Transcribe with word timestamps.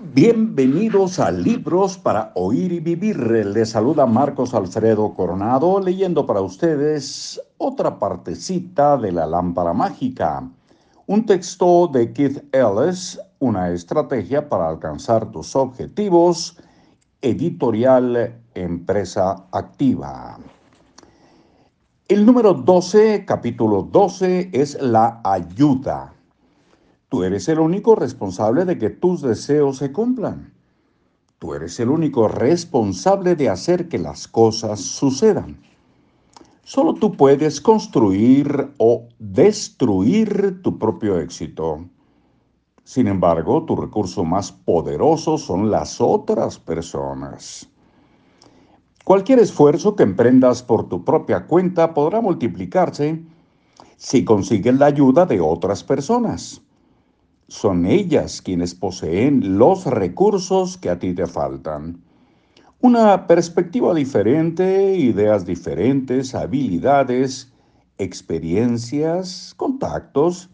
Bienvenidos 0.00 1.18
a 1.18 1.32
Libros 1.32 1.98
para 1.98 2.30
Oír 2.36 2.70
y 2.70 2.78
Vivir. 2.78 3.16
Les 3.18 3.70
saluda 3.70 4.06
Marcos 4.06 4.54
Alfredo 4.54 5.12
Coronado 5.12 5.80
leyendo 5.80 6.24
para 6.24 6.40
ustedes 6.40 7.42
otra 7.56 7.98
partecita 7.98 8.96
de 8.96 9.10
la 9.10 9.26
lámpara 9.26 9.72
mágica. 9.72 10.48
Un 11.08 11.26
texto 11.26 11.88
de 11.88 12.12
Keith 12.12 12.44
Ellis, 12.54 13.18
una 13.40 13.70
estrategia 13.70 14.48
para 14.48 14.68
alcanzar 14.68 15.32
tus 15.32 15.56
objetivos, 15.56 16.56
editorial 17.20 18.40
Empresa 18.54 19.46
Activa. 19.50 20.38
El 22.06 22.24
número 22.24 22.54
12, 22.54 23.24
capítulo 23.24 23.82
12, 23.82 24.50
es 24.52 24.80
la 24.80 25.20
ayuda. 25.24 26.14
Tú 27.08 27.22
eres 27.22 27.48
el 27.48 27.58
único 27.58 27.94
responsable 27.94 28.66
de 28.66 28.76
que 28.76 28.90
tus 28.90 29.22
deseos 29.22 29.78
se 29.78 29.92
cumplan. 29.92 30.52
Tú 31.38 31.54
eres 31.54 31.80
el 31.80 31.88
único 31.88 32.28
responsable 32.28 33.34
de 33.34 33.48
hacer 33.48 33.88
que 33.88 33.96
las 33.98 34.28
cosas 34.28 34.80
sucedan. 34.80 35.58
Solo 36.64 36.92
tú 36.92 37.12
puedes 37.12 37.62
construir 37.62 38.74
o 38.76 39.08
destruir 39.18 40.60
tu 40.60 40.78
propio 40.78 41.18
éxito. 41.18 41.86
Sin 42.84 43.06
embargo, 43.06 43.64
tu 43.64 43.74
recurso 43.74 44.22
más 44.24 44.52
poderoso 44.52 45.38
son 45.38 45.70
las 45.70 46.02
otras 46.02 46.58
personas. 46.58 47.70
Cualquier 49.04 49.38
esfuerzo 49.38 49.96
que 49.96 50.02
emprendas 50.02 50.62
por 50.62 50.90
tu 50.90 51.06
propia 51.06 51.46
cuenta 51.46 51.94
podrá 51.94 52.20
multiplicarse 52.20 53.22
si 53.96 54.26
consigues 54.26 54.78
la 54.78 54.86
ayuda 54.86 55.24
de 55.24 55.40
otras 55.40 55.82
personas 55.82 56.60
son 57.48 57.86
ellas 57.86 58.42
quienes 58.42 58.74
poseen 58.74 59.58
los 59.58 59.86
recursos 59.86 60.76
que 60.76 60.90
a 60.90 60.98
ti 60.98 61.14
te 61.14 61.26
faltan. 61.26 62.02
Una 62.80 63.26
perspectiva 63.26 63.94
diferente, 63.94 64.94
ideas 64.94 65.46
diferentes, 65.46 66.34
habilidades, 66.34 67.50
experiencias, 67.96 69.54
contactos 69.56 70.50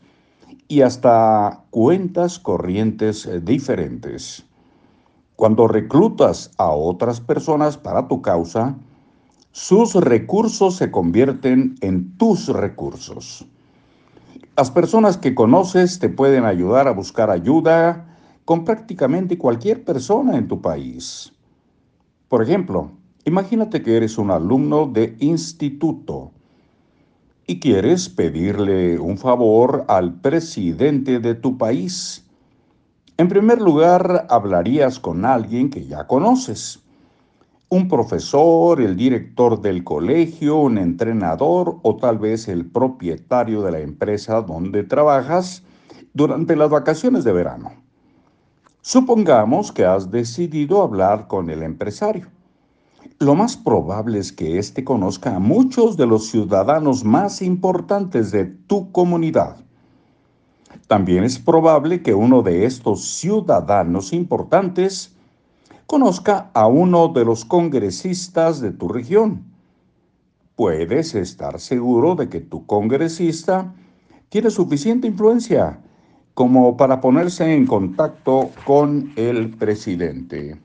y 0.69 0.81
hasta 0.81 1.64
cuentas 1.70 2.39
corrientes 2.39 3.29
diferentes. 3.45 4.45
Cuando 5.36 5.67
reclutas 5.67 6.53
a 6.58 6.70
otras 6.70 7.20
personas 7.20 7.77
para 7.77 8.06
tu 8.06 8.23
causa, 8.23 8.79
sus 9.51 9.95
recursos 9.95 10.77
se 10.77 10.92
convierten 10.92 11.75
en 11.81 12.17
tus 12.17 12.48
recursos. 12.48 13.45
Las 14.56 14.70
personas 14.70 15.16
que 15.16 15.34
conoces 15.34 15.98
te 15.98 16.08
pueden 16.08 16.44
ayudar 16.44 16.86
a 16.86 16.92
buscar 16.92 17.28
ayuda 17.28 18.06
con 18.44 18.64
prácticamente 18.64 19.36
cualquier 19.36 19.83
persona 19.83 20.36
en 20.36 20.46
tu 20.46 20.61
país. 20.61 21.33
Por 22.28 22.41
ejemplo, 22.41 22.92
imagínate 23.24 23.83
que 23.83 23.96
eres 23.96 24.16
un 24.16 24.30
alumno 24.30 24.86
de 24.86 25.16
instituto 25.19 26.30
y 27.48 27.58
quieres 27.58 28.08
pedirle 28.08 29.00
un 29.00 29.19
favor 29.19 29.86
al 29.88 30.20
presidente 30.20 31.18
de 31.18 31.34
tu 31.34 31.58
país. 31.58 32.24
En 33.16 33.28
primer 33.28 33.61
lugar, 33.61 34.28
hablarías 34.30 35.00
con 35.00 35.24
alguien 35.24 35.68
que 35.68 35.84
ya 35.84 36.06
conoces 36.06 36.83
un 37.69 37.89
profesor, 37.89 38.81
el 38.81 38.97
director 38.97 39.61
del 39.61 39.83
colegio, 39.84 40.57
un 40.57 40.79
entrenador 40.79 41.79
o 41.83 41.97
tal 41.97 42.19
vez 42.19 42.48
el 42.48 42.67
propietario 42.67 43.62
de 43.62 43.73
la 43.73 43.81
empresa 43.81 44.43
donde 44.43 44.84
trabajas 44.84 45.65
durante 46.12 46.57
las 46.57 46.70
vacaciones 46.70 47.25
de 47.25 47.33
verano. 47.33 47.73
Supongamos 48.81 49.73
que 49.73 49.85
has 49.85 50.11
decidido 50.11 50.83
hablar 50.83 51.27
con 51.27 51.51
el 51.51 51.62
empresario. 51.62 52.29
Lo 53.19 53.35
más 53.35 53.57
probable 53.57 54.19
es 54.19 54.33
que 54.33 54.59
éste 54.59 54.85
conozca 54.85 55.36
a 55.36 55.39
muchos 55.39 55.97
de 55.97 56.07
los 56.07 56.29
ciudadanos 56.29 57.05
más 57.05 57.42
importantes 57.42 58.30
de 58.30 58.45
tu 58.45 58.92
comunidad. 58.92 59.57
También 60.86 61.24
es 61.24 61.39
probable 61.39 62.03
que 62.03 62.13
uno 62.13 62.42
de 62.42 62.67
estos 62.67 63.05
ciudadanos 63.05 64.13
importantes 64.13 65.14
conozca 65.86 66.50
a 66.55 66.67
uno 66.67 67.08
de 67.08 67.24
los 67.24 67.45
congresistas 67.45 68.61
de 68.61 68.72
tu 68.72 68.89
región. 68.89 69.45
Puedes 70.56 71.14
estar 71.14 71.61
seguro 71.61 72.14
de 72.14 72.28
que 72.28 72.40
tu 72.40 72.67
congresista 72.67 73.74
tiene 74.28 74.50
suficiente 74.50 75.06
influencia 75.06 75.80
como 76.34 76.77
para 76.77 77.00
ponerse 77.00 77.55
en 77.55 77.67
contacto 77.67 78.50
con 78.64 79.12
el 79.17 79.50
presidente. 79.50 80.61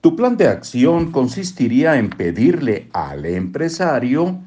Tu 0.00 0.14
plan 0.16 0.36
de 0.36 0.48
acción 0.48 1.12
consistiría 1.12 1.96
en 1.96 2.10
pedirle 2.10 2.88
al 2.92 3.24
empresario 3.24 4.38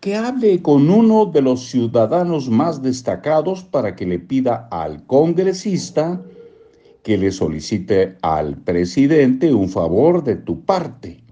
que 0.00 0.16
hable 0.16 0.62
con 0.62 0.90
uno 0.90 1.26
de 1.26 1.42
los 1.42 1.66
ciudadanos 1.68 2.48
más 2.48 2.82
destacados 2.82 3.64
para 3.64 3.96
que 3.96 4.06
le 4.06 4.18
pida 4.18 4.68
al 4.70 5.04
congresista 5.06 6.20
que 7.02 7.16
le 7.16 7.30
solicite 7.30 8.16
al 8.22 8.56
presidente 8.56 9.52
un 9.52 9.68
favor 9.68 10.22
de 10.24 10.36
tu 10.36 10.64
parte. 10.64 11.22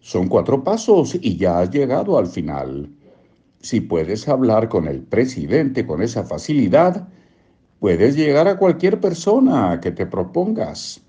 Son 0.00 0.28
cuatro 0.28 0.64
pasos 0.64 1.18
y 1.20 1.36
ya 1.36 1.60
has 1.60 1.70
llegado 1.70 2.18
al 2.18 2.26
final. 2.26 2.90
Si 3.60 3.80
puedes 3.80 4.28
hablar 4.28 4.68
con 4.68 4.86
el 4.86 5.02
presidente 5.02 5.86
con 5.86 6.02
esa 6.02 6.24
facilidad, 6.24 7.08
puedes 7.80 8.16
llegar 8.16 8.48
a 8.48 8.56
cualquier 8.56 9.00
persona 9.00 9.80
que 9.80 9.90
te 9.90 10.06
propongas. 10.06 11.00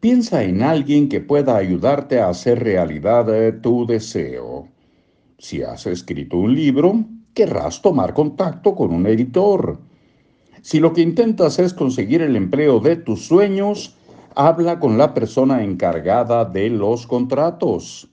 Piensa 0.00 0.42
en 0.42 0.62
alguien 0.62 1.08
que 1.08 1.20
pueda 1.20 1.56
ayudarte 1.56 2.20
a 2.20 2.30
hacer 2.30 2.60
realidad 2.60 3.26
tu 3.60 3.86
deseo. 3.86 4.66
Si 5.38 5.62
has 5.62 5.86
escrito 5.86 6.38
un 6.38 6.54
libro, 6.54 7.04
querrás 7.34 7.82
tomar 7.82 8.14
contacto 8.14 8.74
con 8.74 8.92
un 8.92 9.06
editor. 9.06 9.78
Si 10.62 10.78
lo 10.78 10.92
que 10.92 11.00
intentas 11.00 11.58
es 11.58 11.72
conseguir 11.72 12.20
el 12.22 12.36
empleo 12.36 12.80
de 12.80 12.96
tus 12.96 13.26
sueños, 13.26 13.96
habla 14.34 14.78
con 14.78 14.98
la 14.98 15.14
persona 15.14 15.62
encargada 15.64 16.44
de 16.44 16.68
los 16.68 17.06
contratos. 17.06 18.08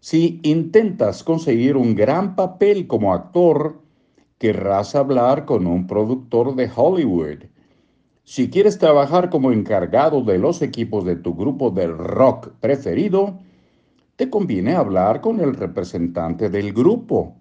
Si 0.00 0.40
intentas 0.44 1.24
conseguir 1.24 1.76
un 1.76 1.94
gran 1.94 2.36
papel 2.36 2.86
como 2.86 3.12
actor, 3.12 3.80
querrás 4.38 4.94
hablar 4.94 5.44
con 5.44 5.66
un 5.66 5.86
productor 5.86 6.54
de 6.54 6.70
Hollywood. 6.74 7.44
Si 8.22 8.50
quieres 8.50 8.78
trabajar 8.78 9.30
como 9.30 9.50
encargado 9.50 10.22
de 10.22 10.38
los 10.38 10.62
equipos 10.62 11.04
de 11.04 11.16
tu 11.16 11.34
grupo 11.34 11.70
de 11.70 11.88
rock 11.88 12.50
preferido, 12.60 13.38
te 14.16 14.30
conviene 14.30 14.74
hablar 14.74 15.20
con 15.20 15.40
el 15.40 15.54
representante 15.54 16.48
del 16.48 16.72
grupo. 16.72 17.34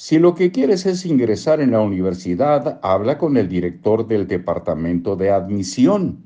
Si 0.00 0.20
lo 0.20 0.36
que 0.36 0.52
quieres 0.52 0.86
es 0.86 1.04
ingresar 1.06 1.60
en 1.60 1.72
la 1.72 1.80
universidad, 1.80 2.78
habla 2.84 3.18
con 3.18 3.36
el 3.36 3.48
director 3.48 4.06
del 4.06 4.28
departamento 4.28 5.16
de 5.16 5.30
admisión. 5.30 6.22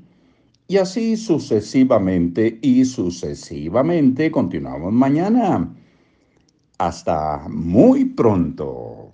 Y 0.67 0.77
así 0.77 1.17
sucesivamente 1.17 2.59
y 2.61 2.85
sucesivamente. 2.85 4.29
Continuamos 4.29 4.93
mañana. 4.93 5.73
Hasta 6.77 7.47
muy 7.49 8.05
pronto. 8.05 9.11